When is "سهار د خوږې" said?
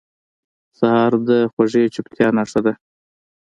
0.77-1.83